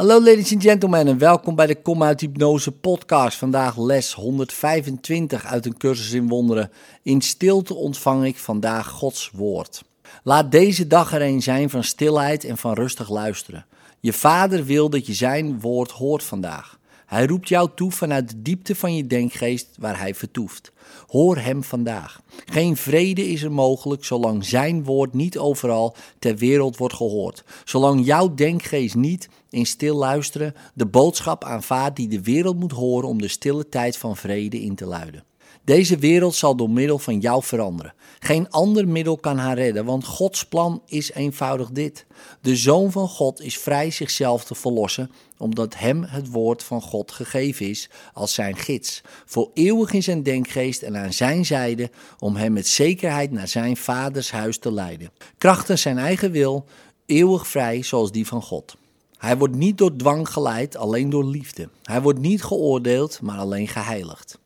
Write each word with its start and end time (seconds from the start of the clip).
Hallo 0.00 0.22
ladies 0.22 0.52
and 0.52 0.62
gentlemen 0.62 1.06
en 1.06 1.18
welkom 1.18 1.54
bij 1.54 1.66
de 1.66 1.82
Kom 1.82 2.02
uit 2.02 2.20
Hypnose 2.20 2.72
podcast. 2.72 3.38
Vandaag 3.38 3.78
les 3.78 4.12
125 4.12 5.46
uit 5.46 5.66
een 5.66 5.76
cursus 5.76 6.12
in 6.12 6.28
wonderen. 6.28 6.70
In 7.02 7.20
stilte 7.20 7.74
ontvang 7.74 8.24
ik 8.24 8.38
vandaag 8.38 8.88
Gods 8.88 9.30
woord. 9.34 9.82
Laat 10.22 10.50
deze 10.50 10.86
dag 10.86 11.12
er 11.12 11.22
een 11.22 11.42
zijn 11.42 11.70
van 11.70 11.84
stilheid 11.84 12.44
en 12.44 12.56
van 12.56 12.72
rustig 12.72 13.08
luisteren. 13.08 13.66
Je 14.00 14.12
vader 14.12 14.64
wil 14.64 14.90
dat 14.90 15.06
je 15.06 15.14
zijn 15.14 15.60
woord 15.60 15.90
hoort 15.90 16.22
vandaag. 16.22 16.78
Hij 17.10 17.26
roept 17.26 17.48
jou 17.48 17.70
toe 17.74 17.90
vanuit 17.90 18.28
de 18.28 18.42
diepte 18.42 18.74
van 18.74 18.96
je 18.96 19.06
denkgeest 19.06 19.68
waar 19.78 19.98
hij 19.98 20.14
vertoeft. 20.14 20.72
Hoor 21.06 21.36
hem 21.36 21.64
vandaag. 21.64 22.20
Geen 22.44 22.76
vrede 22.76 23.28
is 23.28 23.42
er 23.42 23.52
mogelijk 23.52 24.04
zolang 24.04 24.44
zijn 24.44 24.84
woord 24.84 25.14
niet 25.14 25.38
overal 25.38 25.96
ter 26.18 26.36
wereld 26.36 26.76
wordt 26.76 26.94
gehoord. 26.94 27.44
Zolang 27.64 28.04
jouw 28.04 28.34
denkgeest 28.34 28.94
niet 28.94 29.28
in 29.48 29.66
stil 29.66 29.96
luisteren 29.96 30.54
de 30.74 30.86
boodschap 30.86 31.44
aanvaardt 31.44 31.96
die 31.96 32.08
de 32.08 32.22
wereld 32.22 32.58
moet 32.58 32.72
horen 32.72 33.08
om 33.08 33.20
de 33.20 33.28
stille 33.28 33.68
tijd 33.68 33.96
van 33.96 34.16
vrede 34.16 34.60
in 34.60 34.74
te 34.74 34.86
luiden. 34.86 35.24
Deze 35.64 35.98
wereld 35.98 36.34
zal 36.34 36.56
door 36.56 36.70
middel 36.70 36.98
van 36.98 37.18
jou 37.18 37.42
veranderen. 37.42 37.94
Geen 38.18 38.50
ander 38.50 38.88
middel 38.88 39.16
kan 39.16 39.38
haar 39.38 39.56
redden, 39.56 39.84
want 39.84 40.04
Gods 40.04 40.46
plan 40.46 40.82
is 40.86 41.12
eenvoudig 41.12 41.70
dit. 41.70 42.06
De 42.40 42.56
Zoon 42.56 42.92
van 42.92 43.08
God 43.08 43.40
is 43.40 43.58
vrij 43.58 43.90
zichzelf 43.90 44.44
te 44.44 44.54
verlossen, 44.54 45.10
omdat 45.38 45.78
hem 45.78 46.02
het 46.02 46.30
woord 46.30 46.62
van 46.62 46.82
God 46.82 47.12
gegeven 47.12 47.68
is 47.68 47.90
als 48.12 48.34
zijn 48.34 48.56
gids, 48.56 49.00
voor 49.26 49.50
eeuwig 49.54 49.92
in 49.92 50.02
zijn 50.02 50.22
denkgeest 50.22 50.82
en 50.82 50.96
aan 50.96 51.12
zijn 51.12 51.46
zijde, 51.46 51.90
om 52.18 52.36
hem 52.36 52.52
met 52.52 52.68
zekerheid 52.68 53.30
naar 53.30 53.48
zijn 53.48 53.76
vaders 53.76 54.30
huis 54.30 54.58
te 54.58 54.72
leiden. 54.72 55.10
Krachten 55.38 55.78
zijn 55.78 55.98
eigen 55.98 56.30
wil, 56.30 56.64
eeuwig 57.06 57.46
vrij 57.46 57.82
zoals 57.82 58.12
die 58.12 58.26
van 58.26 58.42
God. 58.42 58.76
Hij 59.16 59.36
wordt 59.36 59.54
niet 59.54 59.78
door 59.78 59.96
dwang 59.96 60.28
geleid, 60.28 60.76
alleen 60.76 61.10
door 61.10 61.24
liefde. 61.24 61.68
Hij 61.82 62.02
wordt 62.02 62.18
niet 62.18 62.42
geoordeeld, 62.42 63.20
maar 63.20 63.38
alleen 63.38 63.68
geheiligd. 63.68 64.38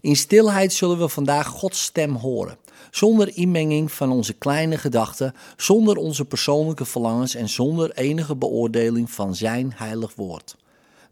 In 0.00 0.16
stilheid 0.16 0.72
zullen 0.72 0.98
we 0.98 1.08
vandaag 1.08 1.46
Gods 1.46 1.82
stem 1.82 2.14
horen, 2.14 2.58
zonder 2.90 3.36
inmenging 3.36 3.92
van 3.92 4.12
onze 4.12 4.32
kleine 4.32 4.78
gedachten, 4.78 5.34
zonder 5.56 5.96
onze 5.96 6.24
persoonlijke 6.24 6.84
verlangens 6.84 7.34
en 7.34 7.48
zonder 7.48 7.90
enige 7.90 8.36
beoordeling 8.36 9.10
van 9.10 9.34
Zijn 9.34 9.72
heilig 9.76 10.14
woord. 10.14 10.56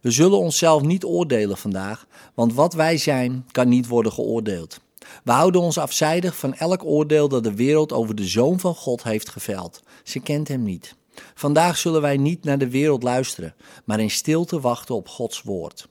We 0.01 0.11
zullen 0.11 0.39
onszelf 0.39 0.83
niet 0.83 1.05
oordelen 1.05 1.57
vandaag, 1.57 2.07
want 2.35 2.55
wat 2.55 2.75
wij 2.75 2.97
zijn 2.97 3.47
kan 3.51 3.69
niet 3.69 3.87
worden 3.87 4.13
geoordeeld. 4.13 4.81
We 5.25 5.33
houden 5.33 5.61
ons 5.61 5.79
afzijdig 5.79 6.37
van 6.37 6.55
elk 6.55 6.85
oordeel 6.85 7.29
dat 7.29 7.45
de 7.45 7.55
wereld 7.55 7.93
over 7.93 8.15
de 8.15 8.27
Zoon 8.27 8.61
van 8.61 8.75
God 8.75 9.03
heeft 9.03 9.29
geveld. 9.29 9.83
Ze 10.03 10.21
kent 10.21 10.49
Hem 10.49 10.63
niet. 10.63 10.95
Vandaag 11.35 11.79
zullen 11.79 12.01
wij 12.01 12.17
niet 12.17 12.45
naar 12.45 12.59
de 12.59 12.71
wereld 12.71 13.03
luisteren, 13.03 13.55
maar 13.85 14.01
in 14.01 14.11
stilte 14.11 14.61
wachten 14.61 14.95
op 14.95 15.09
Gods 15.09 15.43
woord. 15.43 15.89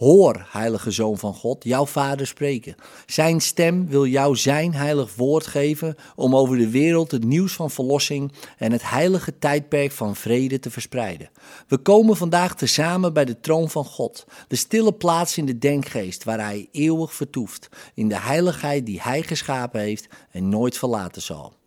Hoor, 0.00 0.46
heilige 0.48 0.90
Zoon 0.90 1.18
van 1.18 1.34
God, 1.34 1.64
jouw 1.64 1.86
Vader 1.86 2.26
spreken. 2.26 2.74
Zijn 3.06 3.40
stem 3.40 3.88
wil 3.88 4.06
jou 4.06 4.36
zijn 4.36 4.74
heilig 4.74 5.14
woord 5.14 5.46
geven 5.46 5.96
om 6.14 6.36
over 6.36 6.56
de 6.56 6.70
wereld 6.70 7.10
het 7.10 7.24
nieuws 7.24 7.52
van 7.52 7.70
verlossing 7.70 8.32
en 8.58 8.72
het 8.72 8.90
heilige 8.90 9.38
tijdperk 9.38 9.92
van 9.92 10.16
vrede 10.16 10.58
te 10.58 10.70
verspreiden. 10.70 11.30
We 11.68 11.78
komen 11.78 12.16
vandaag 12.16 12.56
tezamen 12.56 13.12
bij 13.12 13.24
de 13.24 13.40
troon 13.40 13.70
van 13.70 13.84
God, 13.84 14.26
de 14.48 14.56
stille 14.56 14.92
plaats 14.92 15.38
in 15.38 15.46
de 15.46 15.58
denkgeest 15.58 16.24
waar 16.24 16.40
Hij 16.40 16.68
eeuwig 16.72 17.14
vertoeft, 17.14 17.68
in 17.94 18.08
de 18.08 18.18
heiligheid 18.18 18.86
die 18.86 19.00
Hij 19.00 19.22
geschapen 19.22 19.80
heeft 19.80 20.08
en 20.30 20.48
nooit 20.48 20.78
verlaten 20.78 21.22
zal. 21.22 21.59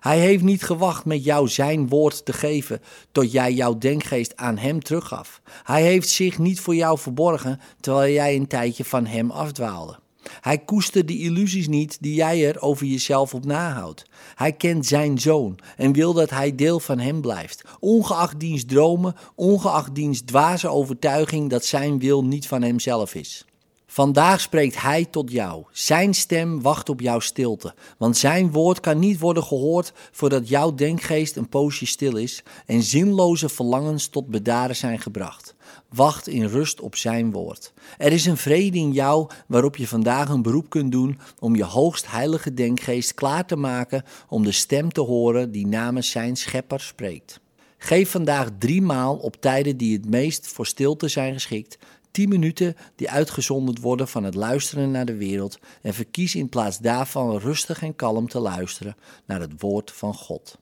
Hij 0.00 0.18
heeft 0.18 0.42
niet 0.42 0.62
gewacht 0.62 1.04
met 1.04 1.24
jou 1.24 1.48
zijn 1.48 1.88
woord 1.88 2.24
te 2.24 2.32
geven 2.32 2.80
tot 3.12 3.32
jij 3.32 3.52
jouw 3.52 3.78
denkgeest 3.78 4.36
aan 4.36 4.58
hem 4.58 4.82
teruggaf. 4.82 5.40
Hij 5.62 5.82
heeft 5.82 6.08
zich 6.08 6.38
niet 6.38 6.60
voor 6.60 6.74
jou 6.74 6.98
verborgen 6.98 7.60
terwijl 7.80 8.12
jij 8.12 8.36
een 8.36 8.46
tijdje 8.46 8.84
van 8.84 9.06
hem 9.06 9.30
afdwaalde. 9.30 9.98
Hij 10.40 10.58
koestert 10.58 11.08
de 11.08 11.18
illusies 11.18 11.68
niet 11.68 11.98
die 12.00 12.14
jij 12.14 12.48
er 12.48 12.60
over 12.60 12.86
jezelf 12.86 13.34
op 13.34 13.44
nahoudt. 13.44 14.04
Hij 14.34 14.52
kent 14.52 14.86
zijn 14.86 15.18
zoon 15.18 15.58
en 15.76 15.92
wil 15.92 16.12
dat 16.12 16.30
hij 16.30 16.54
deel 16.54 16.80
van 16.80 16.98
hem 16.98 17.20
blijft, 17.20 17.64
ongeacht 17.80 18.40
diens 18.40 18.64
dromen, 18.64 19.14
ongeacht 19.34 19.94
diens 19.94 20.20
dwaze 20.20 20.68
overtuiging 20.68 21.50
dat 21.50 21.64
zijn 21.64 21.98
wil 21.98 22.24
niet 22.24 22.48
van 22.48 22.62
hemzelf 22.62 23.14
is. 23.14 23.44
Vandaag 23.92 24.40
spreekt 24.40 24.82
Hij 24.82 25.04
tot 25.04 25.30
jou. 25.30 25.64
Zijn 25.70 26.14
stem 26.14 26.62
wacht 26.62 26.88
op 26.88 27.00
jouw 27.00 27.20
stilte, 27.20 27.74
want 27.98 28.16
Zijn 28.16 28.50
woord 28.50 28.80
kan 28.80 28.98
niet 28.98 29.18
worden 29.18 29.42
gehoord 29.42 29.92
voordat 30.10 30.48
jouw 30.48 30.74
denkgeest 30.74 31.36
een 31.36 31.48
poosje 31.48 31.86
stil 31.86 32.16
is 32.16 32.42
en 32.66 32.82
zinloze 32.82 33.48
verlangens 33.48 34.08
tot 34.08 34.26
bedaren 34.26 34.76
zijn 34.76 34.98
gebracht. 34.98 35.54
Wacht 35.88 36.28
in 36.28 36.44
rust 36.44 36.80
op 36.80 36.96
Zijn 36.96 37.30
woord. 37.30 37.72
Er 37.98 38.12
is 38.12 38.26
een 38.26 38.36
vrede 38.36 38.78
in 38.78 38.92
jou 38.92 39.30
waarop 39.46 39.76
je 39.76 39.88
vandaag 39.88 40.28
een 40.28 40.42
beroep 40.42 40.70
kunt 40.70 40.92
doen 40.92 41.18
om 41.38 41.56
je 41.56 41.64
hoogst 41.64 42.10
heilige 42.10 42.54
denkgeest 42.54 43.14
klaar 43.14 43.46
te 43.46 43.56
maken 43.56 44.04
om 44.28 44.44
de 44.44 44.52
stem 44.52 44.92
te 44.92 45.00
horen 45.00 45.52
die 45.52 45.66
namens 45.66 46.10
Zijn 46.10 46.36
Schepper 46.36 46.80
spreekt. 46.80 47.40
Geef 47.82 48.10
vandaag 48.10 48.48
drie 48.58 48.82
maal 48.82 49.16
op 49.16 49.40
tijden 49.40 49.76
die 49.76 49.96
het 49.96 50.10
meest 50.10 50.48
voor 50.48 50.66
stilte 50.66 51.08
zijn 51.08 51.32
geschikt 51.32 51.78
10 52.10 52.28
minuten 52.28 52.76
die 52.96 53.10
uitgezonderd 53.10 53.80
worden 53.80 54.08
van 54.08 54.24
het 54.24 54.34
luisteren 54.34 54.90
naar 54.90 55.04
de 55.04 55.16
wereld 55.16 55.58
en 55.82 55.94
verkies 55.94 56.34
in 56.34 56.48
plaats 56.48 56.78
daarvan 56.78 57.38
rustig 57.38 57.82
en 57.82 57.96
kalm 57.96 58.28
te 58.28 58.38
luisteren 58.38 58.96
naar 59.24 59.40
het 59.40 59.52
woord 59.58 59.92
van 59.92 60.14
God. 60.14 60.58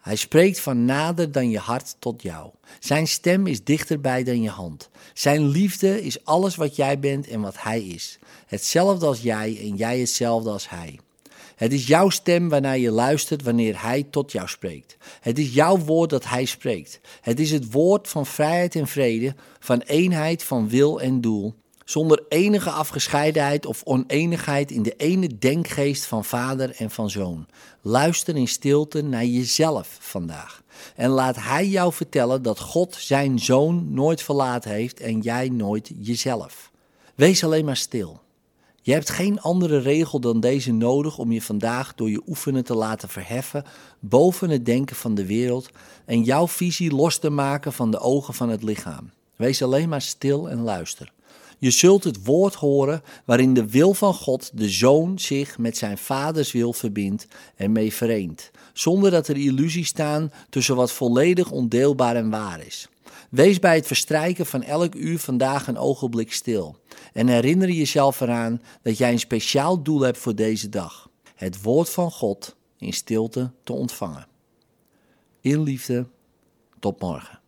Hij 0.00 0.16
spreekt 0.16 0.60
van 0.60 0.84
nader 0.84 1.32
dan 1.32 1.50
je 1.50 1.58
hart 1.58 1.96
tot 1.98 2.22
jou. 2.22 2.50
Zijn 2.80 3.06
stem 3.06 3.46
is 3.46 3.64
dichterbij 3.64 4.24
dan 4.24 4.42
je 4.42 4.48
hand. 4.48 4.88
Zijn 5.14 5.48
liefde 5.48 6.02
is 6.02 6.24
alles 6.24 6.56
wat 6.56 6.76
jij 6.76 6.98
bent 6.98 7.28
en 7.28 7.40
wat 7.40 7.62
hij 7.62 7.82
is. 7.82 8.18
Hetzelfde 8.46 9.06
als 9.06 9.20
jij 9.20 9.58
en 9.60 9.76
jij 9.76 9.98
hetzelfde 9.98 10.50
als 10.50 10.70
hij. 10.70 10.98
Het 11.56 11.72
is 11.72 11.86
jouw 11.86 12.08
stem 12.08 12.48
waarnaar 12.48 12.78
je 12.78 12.90
luistert 12.90 13.42
wanneer 13.42 13.82
Hij 13.82 14.06
tot 14.10 14.32
jou 14.32 14.48
spreekt. 14.48 14.96
Het 15.20 15.38
is 15.38 15.54
jouw 15.54 15.78
woord 15.78 16.10
dat 16.10 16.24
Hij 16.24 16.44
spreekt. 16.44 17.00
Het 17.20 17.40
is 17.40 17.50
het 17.50 17.72
woord 17.72 18.08
van 18.08 18.26
vrijheid 18.26 18.74
en 18.74 18.86
vrede, 18.86 19.34
van 19.58 19.80
eenheid 19.80 20.42
van 20.42 20.68
wil 20.68 21.00
en 21.00 21.20
doel, 21.20 21.54
zonder 21.84 22.24
enige 22.28 22.70
afgescheidenheid 22.70 23.66
of 23.66 23.82
oneenigheid 23.84 24.70
in 24.70 24.82
de 24.82 24.94
ene 24.96 25.38
denkgeest 25.38 26.04
van 26.04 26.24
vader 26.24 26.74
en 26.76 26.90
van 26.90 27.10
zoon. 27.10 27.46
Luister 27.82 28.36
in 28.36 28.48
stilte 28.48 29.02
naar 29.02 29.24
jezelf 29.24 29.96
vandaag. 30.00 30.62
En 30.94 31.10
laat 31.10 31.36
Hij 31.36 31.66
jou 31.66 31.92
vertellen 31.92 32.42
dat 32.42 32.60
God 32.60 32.96
zijn 32.98 33.38
zoon 33.38 33.92
nooit 33.92 34.22
verlaten 34.22 34.70
heeft 34.70 35.00
en 35.00 35.20
jij 35.20 35.48
nooit 35.48 35.90
jezelf. 36.00 36.70
Wees 37.14 37.44
alleen 37.44 37.64
maar 37.64 37.76
stil. 37.76 38.24
Je 38.86 38.92
hebt 38.92 39.10
geen 39.10 39.40
andere 39.40 39.78
regel 39.78 40.20
dan 40.20 40.40
deze 40.40 40.72
nodig 40.72 41.18
om 41.18 41.32
je 41.32 41.42
vandaag 41.42 41.94
door 41.94 42.10
je 42.10 42.22
oefenen 42.26 42.64
te 42.64 42.74
laten 42.74 43.08
verheffen 43.08 43.64
boven 44.00 44.50
het 44.50 44.66
denken 44.66 44.96
van 44.96 45.14
de 45.14 45.26
wereld 45.26 45.70
en 46.04 46.22
jouw 46.22 46.48
visie 46.48 46.94
los 46.94 47.18
te 47.18 47.30
maken 47.30 47.72
van 47.72 47.90
de 47.90 47.98
ogen 47.98 48.34
van 48.34 48.48
het 48.48 48.62
lichaam. 48.62 49.10
Wees 49.36 49.62
alleen 49.62 49.88
maar 49.88 50.02
stil 50.02 50.50
en 50.50 50.60
luister. 50.60 51.12
Je 51.58 51.70
zult 51.70 52.04
het 52.04 52.24
woord 52.24 52.54
horen 52.54 53.02
waarin 53.24 53.54
de 53.54 53.70
wil 53.70 53.94
van 53.94 54.14
God, 54.14 54.50
de 54.54 54.68
Zoon, 54.68 55.18
zich 55.18 55.58
met 55.58 55.76
zijn 55.76 55.98
vaders 55.98 56.52
wil 56.52 56.72
verbindt 56.72 57.26
en 57.56 57.72
mee 57.72 57.92
vereent, 57.92 58.50
zonder 58.72 59.10
dat 59.10 59.28
er 59.28 59.36
illusies 59.36 59.88
staan 59.88 60.32
tussen 60.50 60.76
wat 60.76 60.92
volledig 60.92 61.50
ondeelbaar 61.50 62.16
en 62.16 62.30
waar 62.30 62.66
is. 62.66 62.88
Wees 63.30 63.58
bij 63.58 63.74
het 63.74 63.86
verstrijken 63.86 64.46
van 64.46 64.62
elk 64.62 64.94
uur 64.94 65.18
vandaag 65.18 65.66
een 65.66 65.78
ogenblik 65.78 66.32
stil 66.32 66.76
en 67.12 67.28
herinner 67.28 67.70
jezelf 67.70 68.20
eraan 68.20 68.62
dat 68.82 68.98
jij 68.98 69.12
een 69.12 69.18
speciaal 69.18 69.82
doel 69.82 70.00
hebt 70.00 70.18
voor 70.18 70.34
deze 70.34 70.68
dag: 70.68 71.10
het 71.34 71.62
woord 71.62 71.90
van 71.90 72.10
God 72.10 72.56
in 72.78 72.92
stilte 72.92 73.52
te 73.64 73.72
ontvangen. 73.72 74.26
In 75.40 75.62
liefde, 75.62 76.06
tot 76.78 77.00
morgen. 77.00 77.40